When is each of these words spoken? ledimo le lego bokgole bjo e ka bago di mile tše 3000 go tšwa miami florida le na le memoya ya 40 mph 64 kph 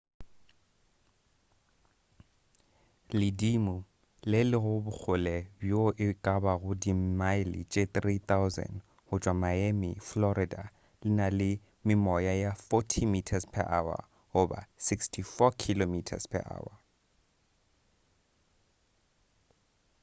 ledimo 3.19 3.75
le 4.31 4.39
lego 4.51 4.73
bokgole 4.85 5.35
bjo 5.59 5.83
e 6.07 6.07
ka 6.23 6.35
bago 6.45 6.71
di 6.81 6.91
mile 7.19 7.59
tše 7.71 7.83
3000 7.95 8.73
go 9.07 9.15
tšwa 9.21 9.33
miami 9.43 9.91
florida 10.07 10.63
le 11.01 11.09
na 11.17 11.27
le 11.39 11.49
memoya 11.87 12.33
ya 12.43 12.51
40 12.59 13.01
mph 13.13 13.31
64 14.33 15.47
kph 15.61 16.69